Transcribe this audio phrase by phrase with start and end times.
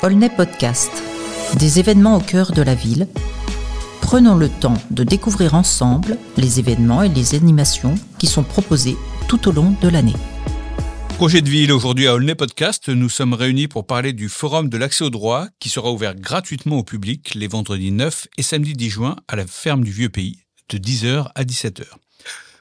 [0.00, 0.92] Aulnay Podcast.
[1.58, 3.08] Des événements au cœur de la ville.
[4.00, 9.48] Prenons le temps de découvrir ensemble les événements et les animations qui sont proposés tout
[9.48, 10.14] au long de l'année.
[11.16, 14.78] Projet de ville aujourd'hui à Aulnay Podcast, nous sommes réunis pour parler du forum de
[14.78, 18.90] l'accès au droit qui sera ouvert gratuitement au public les vendredis 9 et samedi 10
[18.90, 21.82] juin à la ferme du Vieux Pays de 10h à 17h.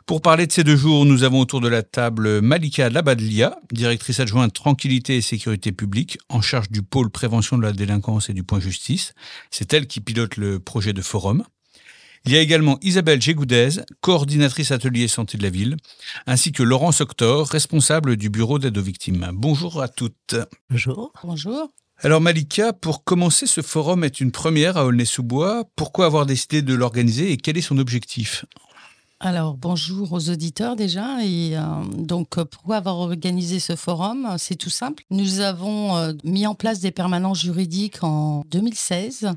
[0.08, 4.22] Pour parler de ces deux jours, nous avons autour de la table Malika Labadlia, directrice
[4.22, 8.42] adjointe tranquillité et sécurité publique, en charge du pôle prévention de la délinquance et du
[8.42, 9.14] point justice.
[9.52, 11.44] C'est elle qui pilote le projet de forum.
[12.26, 15.76] Il y a également Isabelle Gégoudez, coordinatrice atelier santé de la ville,
[16.26, 19.32] ainsi que Laurence Octor, responsable du bureau d'aide aux victimes.
[19.34, 20.36] Bonjour à toutes.
[20.70, 21.12] Bonjour.
[21.22, 21.70] Bonjour.
[22.00, 25.66] Alors Malika, pour commencer, ce forum est une première à Aulnay-sous-Bois.
[25.76, 28.46] Pourquoi avoir décidé de l'organiser et quel est son objectif?
[29.20, 31.24] Alors, bonjour aux auditeurs déjà.
[31.24, 31.64] Et euh,
[31.98, 35.04] donc, pourquoi avoir organisé ce forum C'est tout simple.
[35.10, 39.32] Nous avons euh, mis en place des permanences juridiques en 2016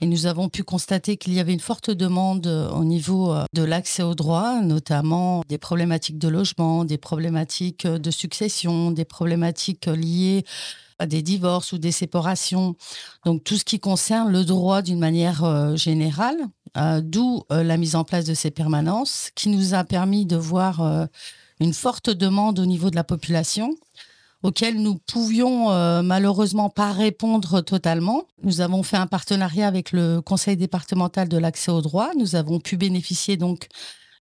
[0.00, 3.62] et nous avons pu constater qu'il y avait une forte demande euh, au niveau de
[3.62, 10.44] l'accès au droit, notamment des problématiques de logement, des problématiques de succession, des problématiques liées
[10.98, 12.74] à des divorces ou des séparations.
[13.24, 16.36] Donc, tout ce qui concerne le droit d'une manière générale.
[16.76, 20.36] Euh, d'où euh, la mise en place de ces permanences qui nous a permis de
[20.36, 21.06] voir euh,
[21.58, 23.74] une forte demande au niveau de la population
[24.42, 25.68] auquel nous pouvions
[26.02, 28.24] malheureusement pas répondre totalement.
[28.42, 32.12] Nous avons fait un partenariat avec le Conseil départemental de l'accès au droit.
[32.16, 33.68] Nous avons pu bénéficier donc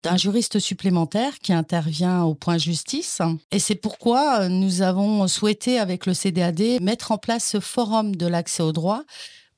[0.03, 3.23] d'un juriste supplémentaire qui intervient au point justice.
[3.53, 8.27] Et c'est pourquoi nous avons souhaité, avec le CDAD, mettre en place ce forum de
[8.27, 9.05] l'accès au droit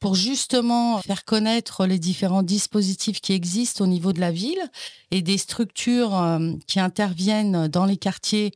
[0.01, 4.63] pour justement faire connaître les différents dispositifs qui existent au niveau de la ville
[5.11, 8.53] et des structures euh, qui interviennent dans les quartiers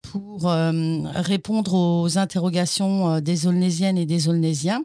[0.00, 0.72] pour euh,
[1.14, 4.82] répondre aux interrogations euh, des Aulnésiennes et des Aulnésiens.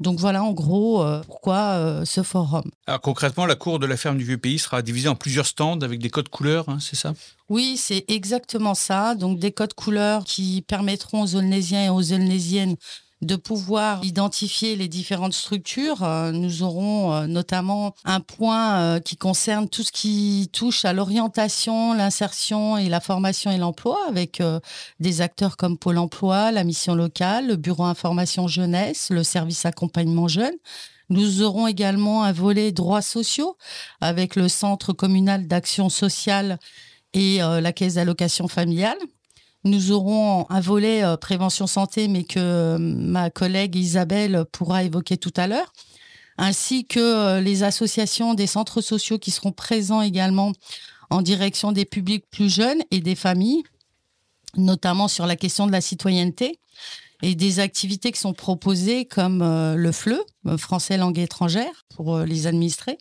[0.00, 2.62] Donc voilà en gros pourquoi ce forum.
[2.86, 5.80] Alors concrètement, la cour de la ferme du Vieux Pays sera divisée en plusieurs stands
[5.80, 7.14] avec des codes couleurs, hein, c'est ça?
[7.48, 9.16] Oui, c'est exactement ça.
[9.16, 12.76] Donc des codes couleurs qui permettront aux Aulnésiens et aux Aulnésiennes
[13.20, 16.04] de pouvoir identifier les différentes structures.
[16.04, 20.92] Euh, nous aurons euh, notamment un point euh, qui concerne tout ce qui touche à
[20.92, 24.42] l'orientation, l'insertion et la formation et l'emploi avec
[25.00, 30.28] des acteurs comme Pôle emploi, la mission locale, le bureau information jeunesse, le service accompagnement
[30.28, 30.54] jeune.
[31.10, 33.56] Nous aurons également un volet droits sociaux
[34.00, 36.58] avec le centre communal d'action sociale
[37.14, 38.98] et la caisse d'allocation familiale.
[39.64, 45.16] Nous aurons un volet euh, prévention santé, mais que euh, ma collègue Isabelle pourra évoquer
[45.16, 45.72] tout à l'heure,
[46.36, 50.52] ainsi que euh, les associations des centres sociaux qui seront présents également
[51.10, 53.64] en direction des publics plus jeunes et des familles,
[54.56, 56.60] notamment sur la question de la citoyenneté
[57.22, 59.40] et des activités qui sont proposées comme
[59.74, 60.20] le FLE,
[60.56, 62.98] français langue étrangère, pour les administrés,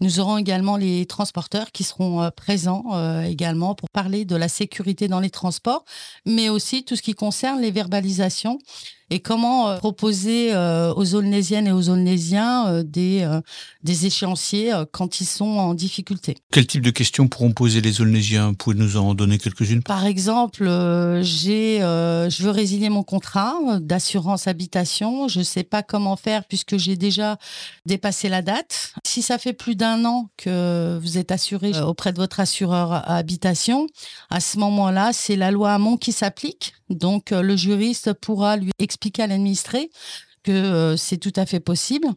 [0.00, 4.48] nous aurons également les transporteurs qui seront euh, présents euh, également pour parler de la
[4.48, 5.84] sécurité dans les transports,
[6.26, 8.58] mais aussi tout ce qui concerne les verbalisations
[9.14, 13.24] et comment euh, proposer euh, aux Aulnésiennes et aux Aulnésiens euh, des,
[13.84, 16.36] des échéanciers quand ils sont en difficulté?
[16.50, 18.54] Quel type de questions pourront poser les Aulnésiens?
[18.54, 19.84] Pouvez nous en donner quelques-unes?
[19.84, 20.64] Par exemple,
[21.22, 25.28] j'ai, je veux résilier mon contrat d'assurance habitation.
[25.28, 27.38] Je ne sais pas comment faire puisque j'ai déjà
[27.86, 28.94] dépassé la date.
[29.06, 33.16] Si ça fait plus d'un an que vous êtes assuré auprès de votre assureur à
[33.16, 33.86] habitation,
[34.30, 36.74] à ce moment-là, c'est la loi Hamon qui s'applique.
[36.90, 39.90] Donc, le juriste pourra lui expliquer à l'administré
[40.42, 42.08] que euh, c'est tout à fait possible.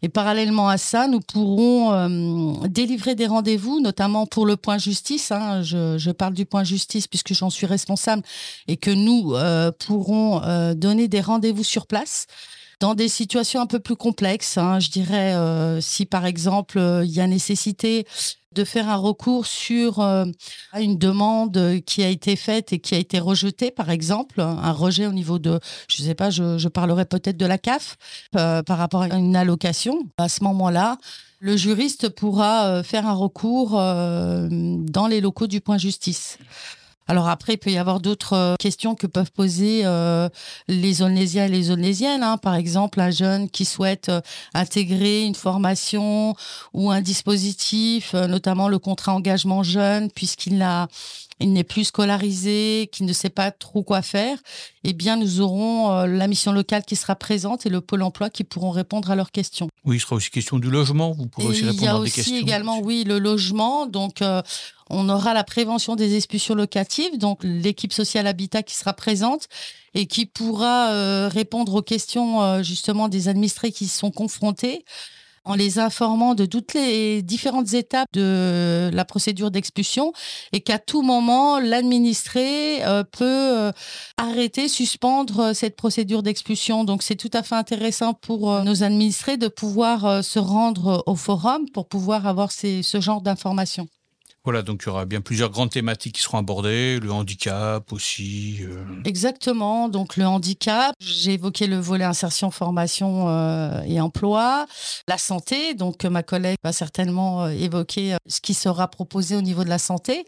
[0.00, 5.32] Et parallèlement à ça, nous pourrons euh, délivrer des rendez-vous, notamment pour le point justice.
[5.32, 5.62] Hein.
[5.62, 8.22] Je, parle du point justice puisque j'en suis responsable
[8.68, 10.40] et que nous euh, pourrons
[10.74, 12.26] donner des rendez-vous sur place
[12.80, 14.58] dans des situations un peu plus complexes.
[14.58, 14.78] Hein.
[14.78, 15.34] Je dirais
[15.80, 18.06] si par exemple il y a nécessité
[18.58, 20.24] de faire un recours sur euh,
[20.78, 25.06] une demande qui a été faite et qui a été rejetée, par exemple, un rejet
[25.06, 27.96] au niveau de, je ne sais pas, je, parlerai peut-être de la CAF
[28.36, 30.00] euh, par rapport à une allocation.
[30.16, 30.98] À ce moment-là,
[31.40, 36.38] le juriste pourra euh, faire un recours dans les locaux du point justice.
[37.10, 40.28] Alors après, il peut y avoir d'autres euh, questions que peuvent poser euh,
[40.68, 42.22] les Onésiens et les Onésiennes.
[42.22, 42.36] Hein.
[42.36, 44.20] Par exemple, un jeune qui souhaite euh,
[44.52, 46.36] intégrer une formation
[46.74, 50.88] ou un dispositif, notamment le contrat engagement jeune, puisqu'il n'a
[51.40, 54.38] il n'est plus scolarisé, qui ne sait pas trop quoi faire,
[54.84, 58.30] eh bien, nous aurons euh, la mission locale qui sera présente et le pôle emploi
[58.30, 59.68] qui pourront répondre à leurs questions.
[59.84, 61.12] Oui, il sera aussi question du logement.
[61.12, 62.32] Vous pourrez aussi répondre à des questions.
[62.32, 63.86] Il y a aussi également, oui, le logement.
[63.86, 64.42] Donc, euh,
[64.90, 69.48] on aura la prévention des expulsions locatives, donc l'équipe sociale habitat qui sera présente
[69.94, 74.84] et qui pourra euh, répondre aux questions justement des administrés qui sont confrontés
[75.44, 80.12] en les informant de toutes les différentes étapes de la procédure d'expulsion
[80.52, 83.72] et qu'à tout moment, l'administré euh, peut euh,
[84.16, 86.84] arrêter, suspendre cette procédure d'expulsion.
[86.84, 91.16] Donc c'est tout à fait intéressant pour euh, nos administrés de pouvoir se rendre au
[91.16, 93.88] forum pour pouvoir avoir ce genre d'informations.
[94.48, 98.60] Voilà, donc il y aura bien plusieurs grandes thématiques qui seront abordées, le handicap aussi.
[98.62, 98.82] Euh.
[99.04, 104.64] Exactement, donc le handicap, j'ai évoqué le volet insertion, formation euh, et emploi,
[105.06, 109.64] la santé, donc ma collègue va certainement euh, évoquer ce qui sera proposé au niveau
[109.64, 110.26] de la santé.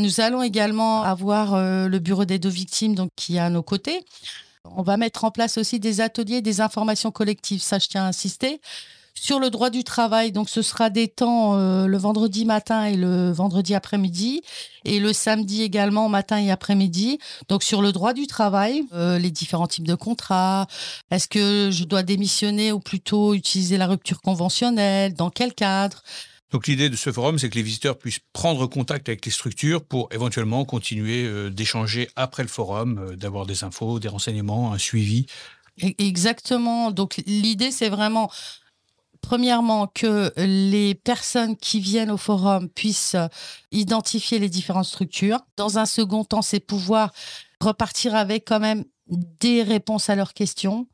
[0.00, 4.04] Nous allons également avoir le bureau des deux victimes donc, qui est à nos côtés.
[4.64, 8.08] On va mettre en place aussi des ateliers, des informations collectives, ça je tiens à
[8.08, 8.60] insister.
[9.14, 12.96] Sur le droit du travail, donc ce sera des temps euh, le vendredi matin et
[12.96, 14.40] le vendredi après-midi,
[14.84, 17.18] et le samedi également matin et après-midi.
[17.48, 20.66] Donc sur le droit du travail, euh, les différents types de contrats,
[21.10, 26.02] est-ce que je dois démissionner ou plutôt utiliser la rupture conventionnelle, dans quel cadre?
[26.50, 29.84] Donc l'idée de ce forum, c'est que les visiteurs puissent prendre contact avec les structures
[29.84, 35.26] pour éventuellement continuer euh, d'échanger après le forum, d'avoir des infos, des renseignements, un suivi.
[35.82, 36.90] E-, exactement.
[36.90, 38.30] Donc l'idée, c'est vraiment
[39.22, 43.16] premièrement, que les personnes qui viennent au forum puissent
[43.70, 45.40] identifier les différentes structures.
[45.56, 47.12] Dans un second temps, c'est pouvoir
[47.60, 50.86] repartir avec quand même des réponses à leurs questions.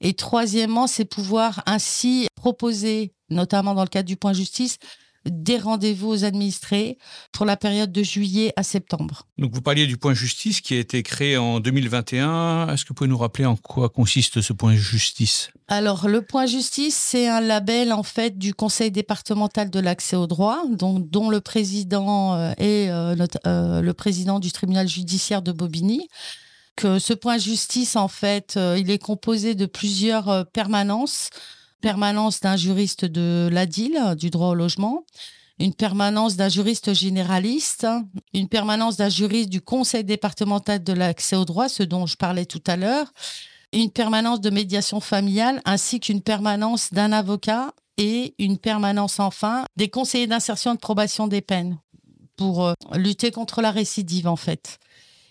[0.00, 4.78] Et troisièmement, c'est pouvoir ainsi proposer, notamment dans le cadre du point justice,
[5.26, 6.98] des rendez-vous aux administrés
[7.32, 9.26] pour la période de juillet à septembre.
[9.38, 12.68] Donc vous parliez du point justice qui a été créé en 2021.
[12.68, 15.50] Est-ce que vous pouvez nous rappeler en quoi consiste ce point justice?
[15.68, 20.26] Alors le point justice, c'est un label en fait du Conseil départemental de l'accès au
[20.26, 25.52] droit, dont, dont le président euh, est euh, euh, le président du tribunal judiciaire de
[25.52, 26.08] Bobigny
[26.76, 31.30] que ce point justice, en fait, il est composé de plusieurs permanences
[31.80, 35.04] permanence d'un juriste de l'ADIL, du droit au logement,
[35.58, 37.86] une permanence d'un juriste généraliste,
[38.34, 42.46] une permanence d'un juriste du Conseil départemental de l'accès au droit, ce dont je parlais
[42.46, 43.12] tout à l'heure,
[43.72, 49.88] une permanence de médiation familiale, ainsi qu'une permanence d'un avocat et une permanence enfin des
[49.88, 51.78] conseillers d'insertion et de probation des peines
[52.36, 54.78] pour euh, lutter contre la récidive en fait.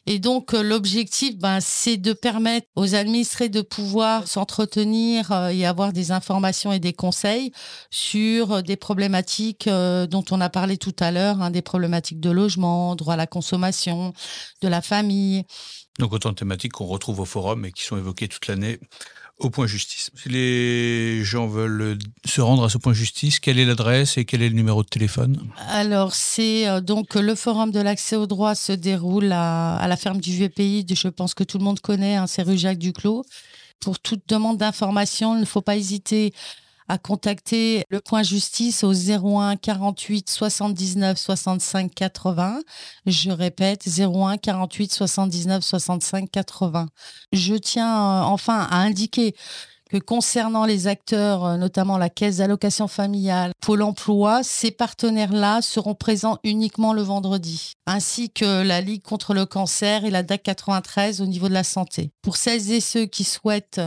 [0.07, 5.65] Et donc, euh, l'objectif, ben, c'est de permettre aux administrés de pouvoir s'entretenir euh, et
[5.65, 7.51] avoir des informations et des conseils
[7.89, 12.29] sur euh, des problématiques dont on a parlé tout à l'heure, hein, des problématiques de
[12.29, 14.13] logement, droit à la consommation,
[14.61, 15.43] de la famille.
[15.97, 18.79] Donc, autant de thématiques qu'on retrouve au forum et qui sont évoquées toute l'année
[19.37, 20.11] au point justice.
[20.15, 24.41] Si les gens veulent se rendre à ce point justice, quelle est l'adresse et quel
[24.41, 25.49] est le numéro de téléphone?
[25.67, 30.21] Alors, c'est euh, donc le forum de l'accès au droit se déroule à, la ferme
[30.21, 33.25] du Pays, je pense que tout le monde connaît, hein, c'est rue Jacques Duclos.
[33.81, 36.33] Pour toute demande d'information, il ne faut pas hésiter
[36.87, 42.61] à contacter le point justice au 01 48 79 65 80.
[43.05, 46.87] Je répète, 01 48 79 65 80.
[47.31, 49.35] Je tiens euh, enfin à indiquer
[49.89, 55.95] que concernant les acteurs, euh, notamment la caisse d'allocation familiale, Pôle emploi, ces partenaires-là seront
[55.95, 61.21] présents uniquement le vendredi, ainsi que la Ligue contre le cancer et la DAC 93
[61.21, 62.11] au niveau de la santé.
[62.21, 63.81] Pour celles et ceux qui souhaitent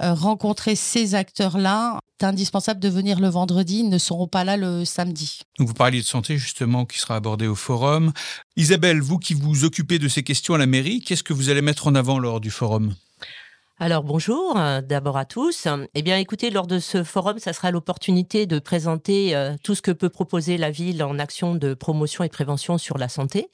[0.00, 4.84] rencontrer ces acteurs-là, c'est indispensable de venir le vendredi, ils ne seront pas là le
[4.84, 5.40] samedi.
[5.58, 8.12] vous parliez de santé justement qui sera abordé au forum.
[8.56, 11.62] Isabelle, vous qui vous occupez de ces questions à la mairie, qu'est-ce que vous allez
[11.62, 12.94] mettre en avant lors du forum?
[13.82, 15.66] Alors bonjour euh, d'abord à tous.
[15.94, 19.80] Eh bien écoutez, lors de ce forum, ça sera l'opportunité de présenter euh, tout ce
[19.80, 23.48] que peut proposer la ville en action de promotion et de prévention sur la santé.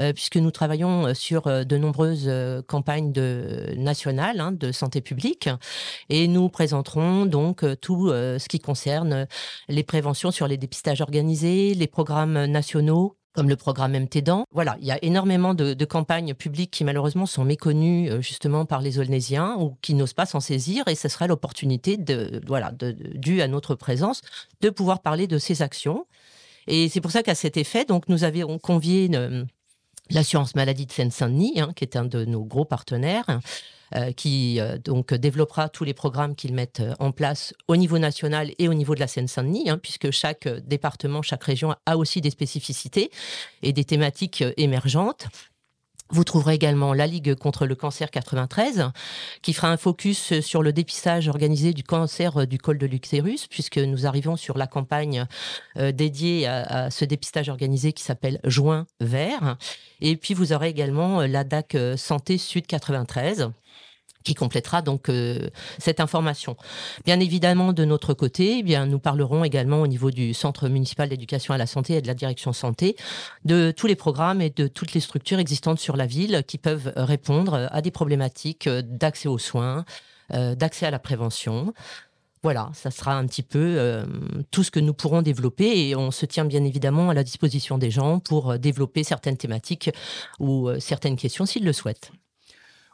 [0.00, 2.30] Euh, puisque nous travaillons euh, sur euh, de nombreuses
[2.66, 3.12] campagnes
[3.76, 5.48] nationales hein, de santé publique
[6.08, 9.26] et nous présenterons donc tout ce qui concerne
[9.68, 14.44] les préventions sur les dépistages organisés, les programmes nationaux comme le programme MTDAN.
[14.52, 18.98] Voilà, il y a énormément de, campagnes publiques qui malheureusement sont méconnues justement par les
[18.98, 23.48] Olnésiens ou qui n'osent pas s'en saisir et ce serait l'opportunité de, voilà, due à
[23.48, 24.20] notre présence
[24.60, 26.06] de pouvoir parler de ces actions.
[26.66, 29.08] Et c'est pour ça qu'à cet effet, donc nous avions convié
[30.10, 33.40] l'assurance maladie de Seine-Saint-Denis, hein, qui est un de nos gros partenaires,
[34.16, 38.72] qui donc développera tous les programmes qu'ils mettent en place au niveau national et au
[38.72, 43.10] niveau de la Seine-Saint-Denis, hein, puisque chaque département, chaque région a aussi des spécificités
[43.62, 45.26] et des thématiques émergentes.
[46.12, 48.90] Vous trouverez également la Ligue contre le cancer 93,
[49.40, 53.78] qui fera un focus sur le dépistage organisé du cancer du col de l'utérus, puisque
[53.78, 55.24] nous arrivons sur la campagne
[55.78, 59.56] euh, dédiée à, ce dépistage organisé qui s'appelle Joint Vert.
[60.02, 63.50] Et puis vous aurez également la DAC Santé Sud 93
[64.22, 66.56] qui complétera donc euh, cette information.
[67.04, 71.08] Bien évidemment, de notre côté, eh bien, nous parlerons également au niveau du Centre municipal
[71.08, 72.96] d'éducation à la santé et de la direction santé
[73.44, 76.92] de tous les programmes et de toutes les structures existantes sur la ville qui peuvent
[76.96, 79.84] répondre à des problématiques d'accès aux soins,
[80.32, 81.72] euh, d'accès à la prévention.
[82.42, 84.04] Voilà, ça sera un petit peu euh,
[84.50, 87.78] tout ce que nous pourrons développer et on se tient bien évidemment à la disposition
[87.78, 89.90] des gens pour développer certaines thématiques
[90.40, 92.10] ou certaines questions s'ils le souhaitent.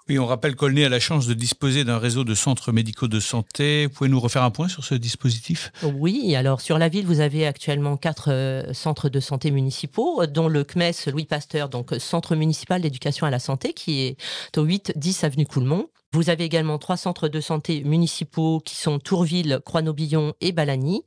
[0.08, 3.20] Oui, on rappelle qu'Aulnay a la chance de disposer d'un réseau de centres médicaux de
[3.20, 3.88] santé.
[3.88, 5.70] Pouvez-nous refaire un point sur ce dispositif?
[5.82, 10.48] Oui, alors sur la ville, vous avez actuellement quatre euh, centres de santé municipaux, dont
[10.48, 14.16] le CMES Louis Pasteur, donc Centre municipal d'éducation à la santé, qui est
[14.56, 15.88] au 8-10 avenue Coulmont.
[16.14, 21.02] Vous avez également trois centres de santé municipaux qui sont Tourville, Croix-Nobillon et Balagny,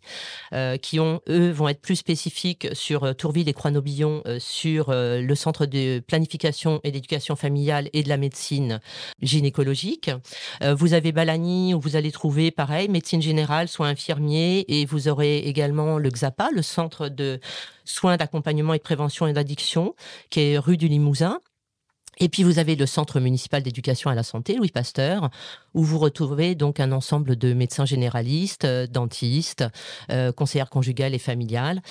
[0.53, 4.91] euh, qui ont, eux, vont être plus spécifiques sur euh, Tourville et Croix-Nobillon, euh, sur
[4.91, 8.79] le centre de planification et d'éducation familiale et de la médecine
[9.21, 10.11] gynécologique.
[10.61, 15.39] vous avez Balagny où vous allez trouver, pareil, médecine générale, soins infirmiers, et vous aurez
[15.39, 17.39] également le XAPA, le centre de
[17.85, 19.95] soins d'accompagnement et de prévention et d'addiction,
[20.29, 21.39] qui est rue du Limousin.
[22.21, 25.31] Et puis vous avez le Centre municipal d'éducation à la santé, Louis Pasteur,
[25.73, 29.65] où vous retrouvez donc un ensemble de médecins généralistes, euh, dentistes,
[30.11, 31.81] euh, conseillères conjugales et familiales.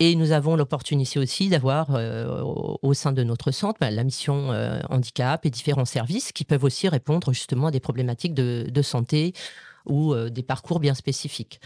[0.00, 4.50] Et nous avons l'opportunité aussi d'avoir euh, au sein de notre centre bah, la mission
[4.90, 9.32] handicap et différents services qui peuvent aussi répondre justement à des problématiques de santé
[9.86, 11.60] ou des parcours bien spécifiques.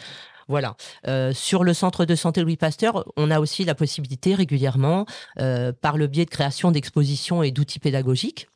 [0.50, 0.74] Voilà.
[1.06, 5.06] Euh, sur le centre de santé Louis Pasteur, on a aussi la possibilité régulièrement,
[5.38, 8.48] euh, par le biais de création d'expositions et d'outils pédagogiques,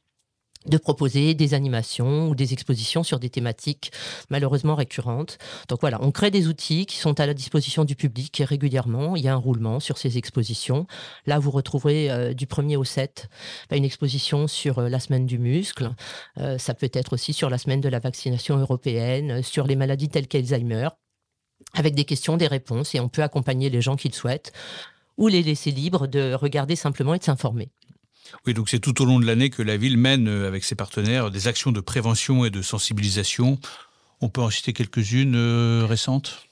[0.67, 3.93] de proposer des animations ou des expositions sur des thématiques
[4.29, 5.39] malheureusement récurrentes.
[5.69, 9.15] Donc voilà, on crée des outils qui sont à la disposition du public et régulièrement,
[9.15, 10.89] il y a un roulement sur ces expositions.
[11.27, 13.29] Là, vous retrouverez euh, du 1er au 7
[13.71, 15.91] bah, une exposition sur la semaine du muscle.
[16.59, 20.27] ça peut être aussi sur la semaine de la vaccination européenne, sur les maladies telles
[20.27, 20.89] qu'Alzheimer
[21.75, 24.53] avec des questions, des réponses, et on peut accompagner les gens qui le souhaitent
[25.17, 27.71] ou les laisser libres de regarder simplement et de s'informer.
[28.47, 30.75] Oui, donc c'est tout au long de l'année que la ville mène euh, avec ses
[30.75, 33.59] partenaires des actions de prévention et de sensibilisation.
[34.21, 36.47] On peut en citer quelques-unes euh, récentes?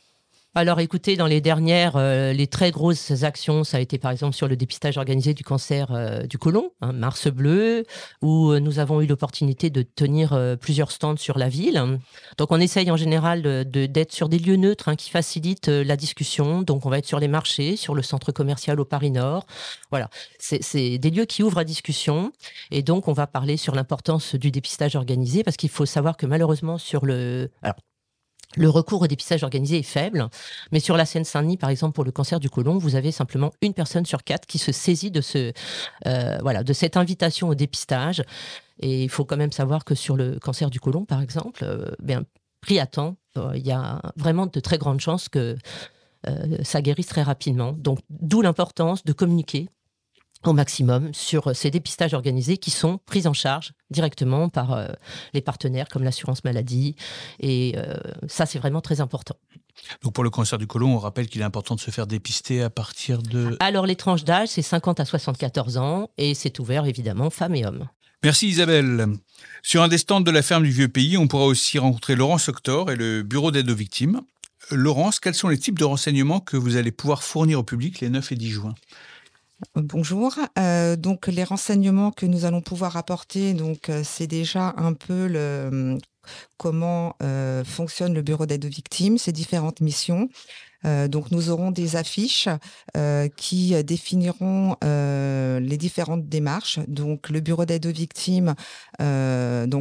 [0.55, 4.37] Alors écoutez, dans les dernières, euh, les très grosses actions, ça a été par exemple
[4.37, 7.87] sur le dépistage organisé du cancer euh, du côlon, hein, Mars Bleu,
[8.21, 11.99] où euh, nous avons eu l'opportunité de tenir plusieurs stands sur la ville.
[12.37, 16.61] Donc on essaye en général d'être sur des lieux neutres hein, qui facilitent la discussion.
[16.61, 19.47] Donc on va être sur les marchés, sur le centre commercial au Paris Nord.
[19.91, 22.31] Voilà, c'est des lieux qui ouvrent à discussion.
[22.71, 26.27] Et donc on va parler sur l'importance du dépistage organisé, parce qu'il faut savoir que
[26.27, 27.51] malheureusement sur le...
[27.63, 27.77] Alors,
[28.57, 30.29] le recours au dépistage organisé est faible,
[30.73, 33.75] mais sur la Seine-Saint-Denis, par exemple, pour le cancer du côlon, vous avez simplement une
[33.75, 35.53] personne sur quatre qui se saisit de ce,
[36.07, 38.23] euh, voilà, de cette invitation au dépistage.
[38.81, 41.91] Et il faut quand même savoir que sur le cancer du côlon, par exemple, euh,
[42.03, 42.25] bien
[42.61, 45.57] pris à temps, euh, il y a vraiment de très grandes chances que
[46.63, 47.73] ça guérisse très rapidement.
[47.73, 49.69] Donc, d'où l'importance de communiquer
[50.45, 54.89] au maximum sur ces dépistages organisés qui sont pris en charge directement par euh,
[55.35, 56.97] les partenaires comme l'assurance maladie.
[57.41, 57.95] Et euh,
[58.29, 59.37] ça, c'est vraiment très important.
[60.03, 62.63] Donc pour le cancer du côlon, on rappelle qu'il est important de se faire dépister
[62.63, 63.57] à partir de...
[63.61, 67.65] Alors les tranches d'âge, c'est 50 à 74 ans et c'est ouvert évidemment femmes et
[67.65, 67.89] hommes.
[68.23, 69.07] Merci Isabelle.
[69.63, 72.49] Sur un des stands de la ferme du Vieux Pays, on pourra aussi rencontrer Laurence
[72.49, 74.21] Octor et le bureau d'aide aux victimes.
[74.71, 78.11] Laurence, quels sont les types de renseignements que vous allez pouvoir fournir au public les
[78.11, 78.75] 9 et 10 juin?
[79.75, 80.35] Bonjour.
[80.59, 83.55] Euh, donc les renseignements que nous allons pouvoir apporter,
[83.89, 85.27] euh, c'est déjà un peu
[85.71, 85.99] hum,
[86.57, 90.29] comment euh, fonctionne le bureau d'aide aux victimes, ses différentes missions.
[90.85, 92.49] donc nous aurons des affiches
[93.37, 96.81] qui définiront les différentes démarches.
[96.89, 98.55] Donc le bureau d'aide aux victimes,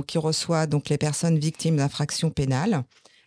[0.07, 2.83] qui reçoit les personnes victimes d'infractions pénales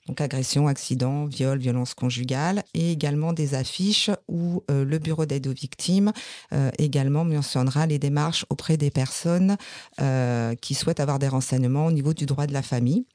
[0.07, 5.47] donc agression, accident, viol, violence conjugale, et également des affiches où euh, le bureau d'aide
[5.47, 6.13] aux victimes
[6.53, 9.57] euh, également mentionnera les démarches auprès des personnes
[10.01, 13.07] euh, qui souhaitent avoir des renseignements au niveau du droit de la famille.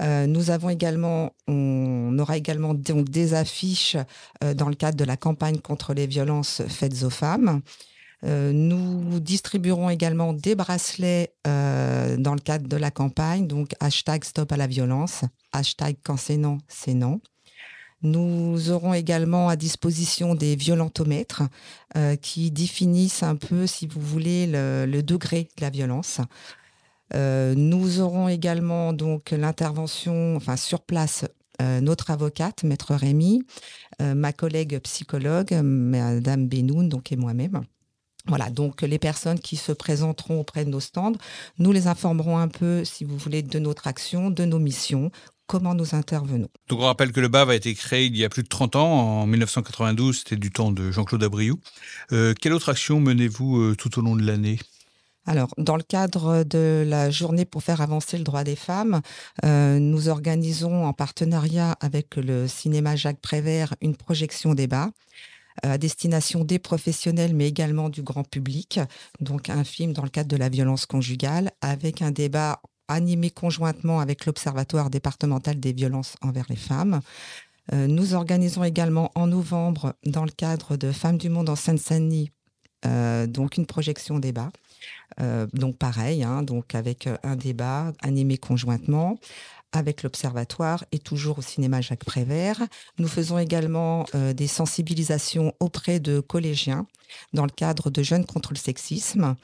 [0.00, 3.96] nous avons également, on aura également donc des affiches
[4.54, 7.62] dans le cadre de la campagne contre les violences faites aux femmes.
[8.22, 14.56] Nous distribuerons également des bracelets dans le cadre de la campagne, donc hashtag stop à
[14.56, 17.20] la violence, hashtag quand c'est non, c'est non.
[18.02, 21.42] Nous aurons également à disposition des violentomètres
[22.20, 26.20] qui définissent un peu, si vous voulez, le degré de la violence.
[27.14, 31.24] Euh, nous aurons également donc l'intervention, enfin sur place,
[31.62, 32.92] euh, notre avocate, maître
[34.02, 37.62] euh, ma collègue psychologue, Madame Benoun, donc et moi-même.
[38.28, 41.12] Voilà, donc les personnes qui se présenteront auprès de nos stands,
[41.58, 45.10] nous les informerons un peu, si vous voulez, de notre action, de nos missions,
[45.46, 46.48] comment nous intervenons.
[46.68, 48.76] Donc on rappelle que le BAV a été créé il y a plus de 30
[48.76, 51.60] ans, en 1992, c'était du temps de Jean-Claude Abriou.
[52.10, 54.58] quelle autre action menez-vous tout au long de l'année?
[55.26, 59.00] Alors, dans le cadre de la journée pour faire avancer le droit des femmes,
[59.44, 64.90] euh, nous organisons en partenariat avec le cinéma Jacques Prévert une projection débat euh,
[65.62, 68.80] à destination des professionnels, mais également du grand public.
[69.20, 74.00] Donc, un film dans le cadre de la violence conjugale avec un débat animé conjointement
[74.00, 77.00] avec l'Observatoire départemental des violences envers les femmes.
[77.72, 82.30] Euh, nous organisons également en novembre, dans le cadre de Femmes du Monde en Seine-Saint-Denis,
[83.26, 84.50] donc une projection débat.
[85.20, 89.18] Euh, donc pareil, hein, donc avec euh, un débat animé conjointement
[89.76, 92.60] avec l'Observatoire et toujours au cinéma Jacques Prévert.
[92.98, 96.86] Nous faisons également euh, des sensibilisations auprès de collégiens
[97.32, 99.36] dans le cadre de Jeunes contre le sexisme.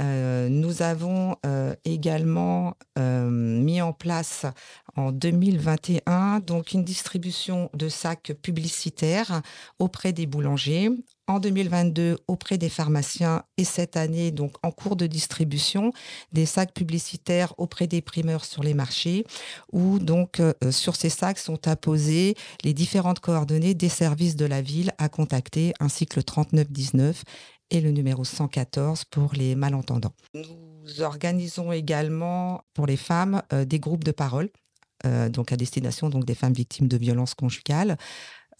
[0.00, 1.36] Nous avons
[1.84, 4.46] également mis en place
[4.96, 9.42] en 2021 donc une distribution de sacs publicitaires
[9.78, 10.90] auprès des boulangers.
[11.26, 13.44] En 2022 auprès des pharmaciens.
[13.56, 15.92] Et cette année, donc en cours de distribution,
[16.32, 19.24] des sacs publicitaires auprès des primeurs sur les marchés,
[19.72, 24.60] où donc euh, sur ces sacs sont apposées les différentes coordonnées des services de la
[24.60, 27.22] ville à contacter, ainsi que le 3919
[27.70, 30.14] et le numéro 114 pour les malentendants.
[30.34, 34.50] Nous organisons également pour les femmes euh, des groupes de parole,
[35.06, 37.96] euh, donc à destination des femmes victimes de violences conjugales.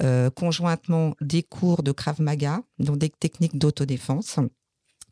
[0.03, 4.39] Euh, conjointement des cours de Krav Maga, donc des techniques d'autodéfense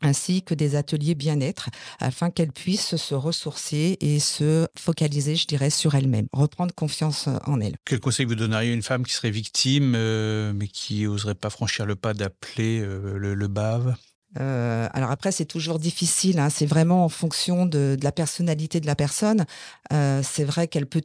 [0.01, 5.69] ainsi que des ateliers bien-être afin qu'elles puissent se ressourcer et se focaliser, je dirais,
[5.69, 7.75] sur elles-mêmes, reprendre confiance en elles.
[7.85, 11.49] Quel conseil vous donneriez à une femme qui serait victime euh, mais qui n'oserait pas
[11.49, 13.95] franchir le pas d'appeler euh, le, le, BAV
[14.39, 16.39] euh, alors après, c'est toujours difficile.
[16.39, 16.49] Hein.
[16.49, 19.45] C'est vraiment en fonction de, la personnalité de la personne.
[19.91, 21.01] Euh, c'est vrai qu'elle peut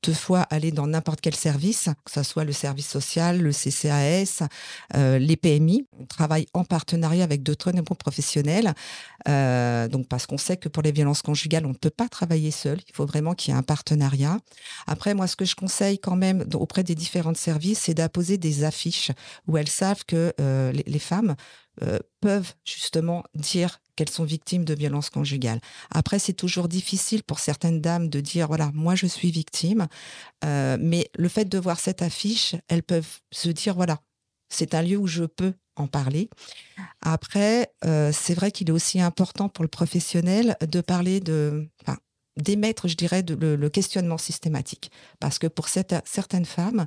[0.00, 4.46] toutefois aller dans n'importe quel service, que ce soit le service social, le CCAS,
[4.96, 5.86] euh, les PMI.
[5.98, 8.74] On travaille en partenariat avec d'autres professionnels.
[9.26, 12.78] donc parce qu'on sait que pour les violences conjugales, on ne peut pas travailler seul.
[12.88, 14.38] Il faut vraiment qu'il y ait un partenariat.
[14.86, 18.64] Après, moi, ce que je conseille quand même auprès des différents services, c'est d'apposer des
[18.64, 19.10] affiches
[19.46, 20.32] où elles savent que
[20.72, 21.34] les femmes
[21.82, 25.60] euh, peuvent justement dire qu'elles sont victimes de violences conjugales.
[25.90, 29.88] Après, c'est toujours difficile pour certaines dames de dire, voilà, moi je suis victime,
[30.44, 33.98] euh, mais le fait de voir cette affiche, elles peuvent se dire, voilà,
[34.50, 36.30] c'est un lieu où je peux en parler.
[37.02, 41.68] Après, euh, c'est vrai qu'il est aussi important pour le professionnel de parler de,
[42.36, 44.92] d'émettre, je dirais, le, questionnement systématique.
[45.18, 46.86] Parce que pour certaines femmes,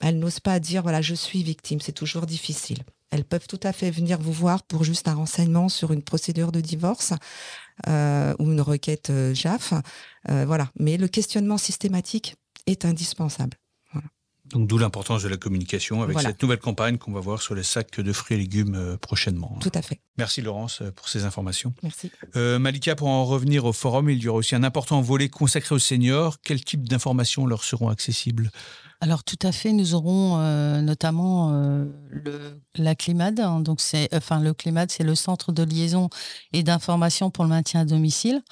[0.00, 1.80] elles n'osent pas dire, voilà, je suis victime.
[1.80, 2.82] C'est toujours difficile.
[3.10, 6.52] Elles peuvent tout à fait venir vous voir pour juste un renseignement sur une procédure
[6.52, 7.12] de divorce
[7.88, 9.74] euh, ou une requête euh, JAF.
[10.28, 10.70] Euh, voilà.
[10.78, 13.56] Mais le questionnement systématique est indispensable.
[14.52, 17.62] Donc d'où l'importance de la communication avec cette nouvelle campagne qu'on va voir sur les
[17.62, 19.58] sacs de fruits et légumes prochainement.
[19.60, 20.00] Tout à fait.
[20.18, 21.74] Merci Laurence pour ces informations.
[21.82, 22.10] Merci.
[22.34, 25.80] Malika, pour en revenir au forum, il y aura aussi un important volet consacré aux
[25.80, 26.36] seniors.
[26.42, 28.50] Quel type d'informations leur seront accessibles?
[29.00, 33.40] Alors tout à fait, nous aurons euh, notamment euh, le, la CLIMAD.
[33.40, 36.08] Hein, donc c'est, enfin le CLIMAD, c'est le centre de liaison
[36.52, 38.42] et d'information pour le maintien à domicile.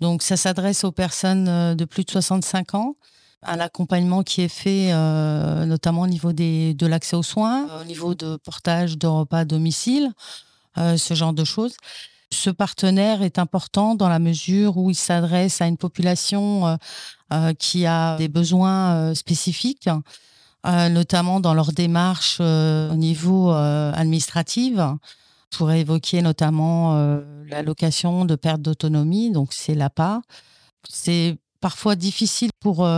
[0.00, 2.96] Donc ça s'adresse aux personnes euh, de plus de 65 ans.
[3.42, 4.92] Un accompagnement qui est fait
[5.66, 9.44] notamment au niveau des, de l'accès aux soins, au niveau de portage de repas à
[9.44, 10.12] domicile,
[10.76, 11.76] ce genre de choses.
[12.30, 16.76] Ce partenaire est important dans la mesure où il s'adresse à une population euh,
[17.32, 19.88] euh, qui a des besoins euh, spécifiques,
[20.64, 24.74] notamment dans leur démarche au niveau administratif.
[25.50, 30.20] Je pourrais évoquer notamment l'allocation de perte d'autonomie, donc c'est l'APA.
[30.86, 32.88] C'est parfois difficile pour,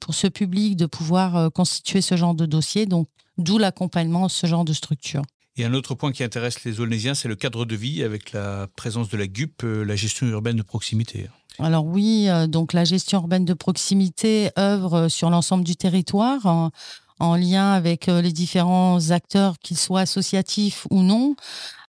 [0.00, 4.64] pour ce public de pouvoir constituer ce genre de dossier, donc d'où l'accompagnement ce genre
[4.64, 5.22] de structure.
[5.58, 8.68] Et un autre point qui intéresse les Aulnésiens, c'est le cadre de vie avec la
[8.76, 11.28] présence de la GUP, euh, la gestion urbaine de proximité.
[11.58, 16.70] Alors oui, euh, donc la gestion urbaine de proximité œuvre sur l'ensemble du territoire
[17.18, 21.34] en lien avec les différents acteurs, qu'ils soient associatifs ou non.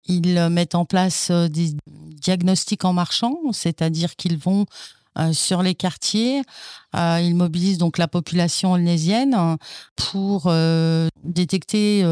[0.05, 4.65] Ils mettent en place des diagnostics en marchant, c'est-à-dire qu'ils vont euh,
[5.33, 6.41] sur les quartiers.
[6.95, 9.57] Euh, ils mobilisent donc la population olnésienne
[9.95, 12.03] pour euh, détecter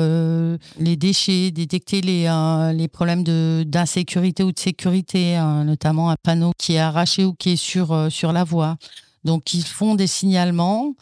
[0.80, 2.30] les déchets, détecter les,
[2.74, 3.24] les problèmes
[3.64, 8.12] d'insécurité ou de sécurité, hein, notamment un panneau qui est arraché ou qui est sur,
[8.12, 8.78] sur la voie.
[9.24, 10.94] Donc, ils font des signalements.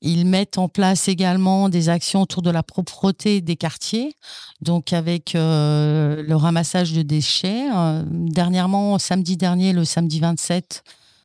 [0.00, 4.16] Ils mettent en place également des actions autour de la propreté des quartiers,
[4.62, 7.66] donc avec le ramassage de déchets.
[8.10, 10.82] dernièrement, samedi dernier, le samedi 27,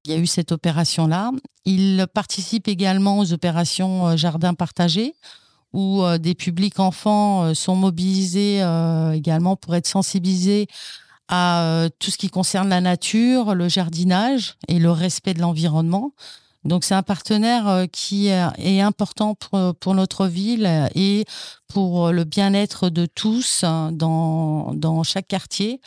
[0.10, 1.32] il y a eu cette opération-là.
[1.66, 5.14] Il participe également aux opérations euh, jardins partagés
[5.72, 8.64] où euh, des publics enfants euh, sont mobilisés
[9.14, 10.68] également pour être sensibilisés
[11.28, 16.14] à tout ce qui concerne la nature, le jardinage et le respect de l'environnement.
[16.66, 21.24] Donc c'est un partenaire qui est important pour, pour, notre ville et
[21.70, 25.80] pour le bien-être de tous hein, dans, chaque quartier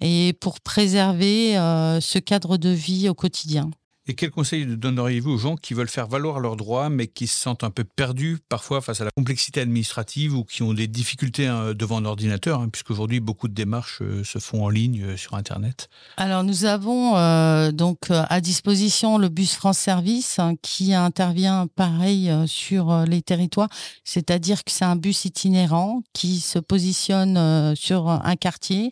[0.00, 3.70] et pour préserver euh, ce cadre de vie au quotidien.
[4.10, 7.38] Et quel conseil donneriez-vous aux gens qui veulent faire valoir leurs droits, mais qui se
[7.38, 11.46] sentent un peu perdus parfois face à la complexité administrative ou qui ont des difficultés
[11.46, 15.16] hein, devant un ordinateur, hein, puisqu'aujourd'hui beaucoup de démarches euh, se font en ligne euh,
[15.18, 15.90] sur Internet?
[16.16, 17.12] Alors nous avons
[17.72, 23.68] donc à disposition le bus France Service hein, qui intervient pareil sur les territoires,
[24.04, 28.90] c'est-à-dire que c'est un bus itinérant qui se positionne sur un quartier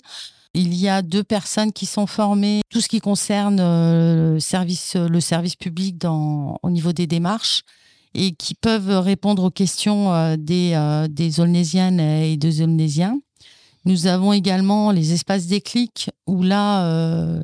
[0.56, 4.96] il y a deux personnes qui sont formées, tout ce qui concerne euh, le service,
[4.96, 7.62] le service public au niveau des démarches
[8.14, 13.20] et qui peuvent répondre aux questions euh, des, euh, des et des Olnésiens.
[13.84, 17.40] Nous avons également les espaces déclics où là,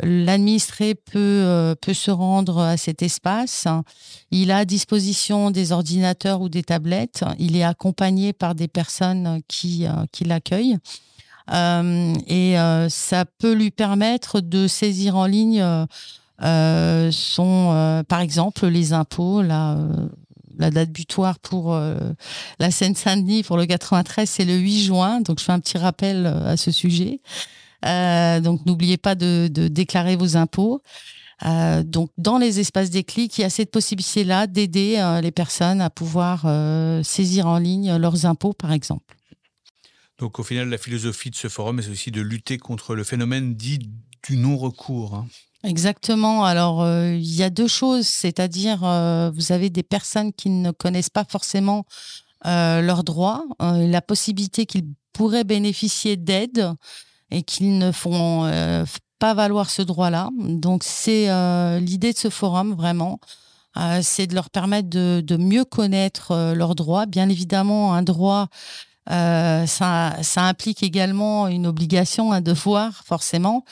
[0.00, 3.66] l'administré peut, se rendre à cet espace.
[4.30, 7.24] Il a à disposition des ordinateurs ou des tablettes.
[7.40, 9.88] Il est accompagné par des personnes qui
[10.24, 10.78] l'accueillent.
[11.52, 15.64] Euh, et euh, ça peut lui permettre de saisir en ligne
[16.42, 19.76] euh, son, par exemple, les impôts, la,
[20.58, 21.78] date butoir pour
[22.58, 25.20] la Seine-Saint-Denis pour le 93, c'est le 8 juin.
[25.20, 27.20] Donc, je fais un petit rappel à ce sujet.
[27.82, 30.82] donc, n'oubliez pas de, de, déclarer vos impôts.
[31.84, 36.46] donc, dans les espaces déclics, il y a cette possibilité-là d'aider les personnes à pouvoir
[37.04, 39.16] saisir en ligne leurs impôts, par exemple.
[40.18, 43.54] Donc au final, la philosophie de ce forum, c'est aussi de lutter contre le phénomène
[43.54, 43.78] dit
[44.22, 45.14] du non-recours.
[45.14, 45.26] Hein.
[45.66, 46.44] Exactement.
[46.44, 50.70] Alors, euh, il y a deux choses, c'est-à-dire, euh, vous avez des personnes qui ne
[50.70, 51.84] connaissent pas forcément
[52.46, 56.72] euh, leurs droits, la possibilité qu'ils pourraient bénéficier d'aide
[57.30, 58.44] et qu'ils ne font
[59.18, 60.30] pas valoir ce droit-là.
[60.38, 61.26] Donc, c'est
[61.80, 63.18] l'idée de ce forum, vraiment.
[64.02, 67.06] c'est de leur permettre de mieux connaître leurs droits.
[67.06, 68.48] Bien évidemment, un droit,
[69.10, 73.64] euh, ça, implique également une obligation, un devoir, forcément.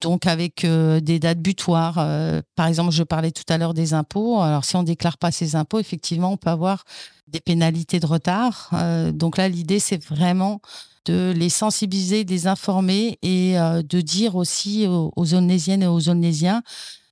[0.00, 1.96] Donc avec euh, des dates butoirs.
[1.98, 4.40] Euh, par exemple, je parlais tout à l'heure des impôts.
[4.40, 6.84] Alors si on déclare pas ses impôts, effectivement, on peut avoir
[7.26, 8.70] des pénalités de retard.
[9.12, 10.62] donc là, l'idée, c'est vraiment
[11.04, 16.62] de les sensibiliser, de les informer et de dire aussi aux, aux et aux Olnésiens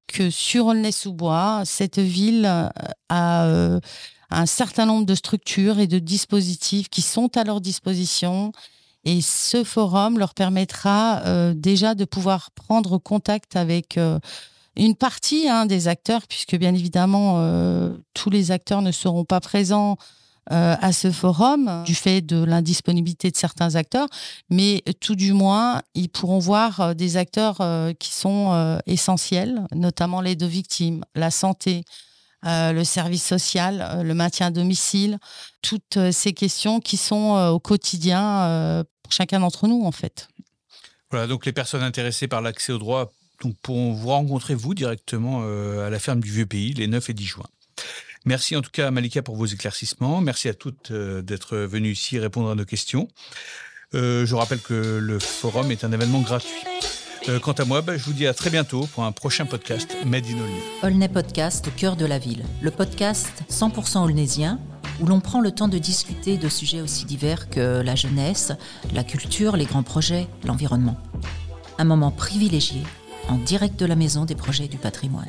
[0.07, 2.47] que sur Aulnay-sous-Bois, cette ville
[3.11, 3.79] a
[4.31, 8.53] un certain nombre de structures et de dispositifs qui sont à leur disposition.
[9.05, 14.19] Et ce forum leur permettra euh, déjà de pouvoir prendre contact avec euh,
[14.75, 19.41] une partie hein, des acteurs, puisque bien évidemment, euh, tous les acteurs ne seront pas
[19.41, 19.97] présents
[20.49, 24.07] à ce forum du fait de l'indisponibilité de certains acteurs,
[24.49, 27.57] mais tout du moins, ils pourront voir des acteurs
[27.99, 31.83] qui sont essentiels, notamment les deux victimes, la santé,
[32.45, 35.19] euh, le service social, euh, le maintien à domicile,
[35.63, 40.29] toutes euh, ces questions qui sont au quotidien pour chacun d'entre nous, en fait.
[41.11, 43.13] Voilà, donc les personnes intéressées par l'accès au droit
[43.63, 47.25] pourront vous rencontrer, vous, directement à la ferme du Vieux Pays, les 9 et 10
[47.25, 47.47] juin.
[48.25, 50.21] Merci en tout cas, Malika, pour vos éclaircissements.
[50.21, 53.09] Merci à toutes d'être venues ici répondre à nos questions.
[53.93, 56.65] je rappelle que le forum est un événement gratuit.
[57.29, 59.97] Euh, quant à moi, bah, je vous dis à très bientôt pour un prochain podcast
[60.05, 60.63] Made in Aulnay.
[60.83, 62.45] Aulnay Podcast cœur de la ville.
[62.61, 64.61] Le podcast 100% aulnaysien
[65.01, 68.53] où l'on prend le temps de discuter de sujets aussi divers que la jeunesse,
[68.95, 70.97] la culture, les grands projets, l'environnement.
[71.79, 72.83] Un moment privilégié
[73.29, 75.29] en direct de la maison des projets du patrimoine.